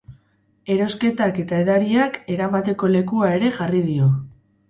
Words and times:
Erosketak 0.75 1.35
eta 1.43 1.59
edariak 1.65 2.17
eramateko 2.35 2.91
lekua 2.95 3.31
ere 3.39 3.51
jarri 3.59 3.83
dio. 3.93 4.09